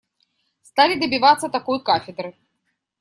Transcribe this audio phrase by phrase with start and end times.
[0.63, 2.35] Стали добиваться такой кафедры.